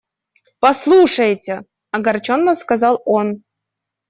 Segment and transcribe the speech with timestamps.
[0.59, 3.43] –Послушайте!– огорченно сказал он.